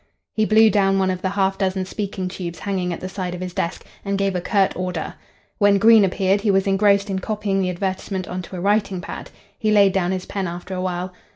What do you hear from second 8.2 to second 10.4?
on to a writing pad. He laid down his